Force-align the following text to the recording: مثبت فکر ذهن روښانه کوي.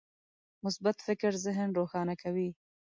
مثبت 0.65 0.97
فکر 1.07 1.31
ذهن 1.45 1.69
روښانه 1.79 2.15
کوي. 2.23 2.49